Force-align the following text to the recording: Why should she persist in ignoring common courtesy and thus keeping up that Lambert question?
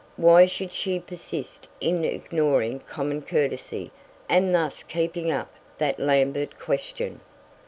Why 0.17 0.47
should 0.47 0.73
she 0.73 0.99
persist 0.99 1.67
in 1.79 2.03
ignoring 2.03 2.79
common 2.79 3.21
courtesy 3.21 3.91
and 4.27 4.51
thus 4.55 4.81
keeping 4.81 5.29
up 5.29 5.53
that 5.77 5.99
Lambert 5.99 6.57
question? 6.57 7.19